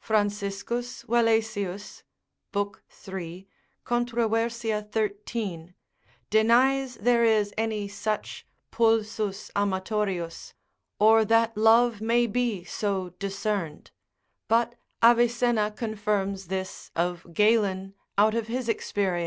[0.00, 2.02] Franciscus Valesius,
[2.54, 2.76] l.
[2.90, 3.48] 3.
[3.86, 4.32] controv.
[4.38, 4.40] 13.
[4.42, 4.90] med.
[4.92, 5.74] contr.
[6.28, 10.52] denies there is any such pulsus amatorius,
[10.98, 13.90] or that love may be so discerned;
[14.46, 19.20] but Avicenna confirms this of Galen out of his experience, lib.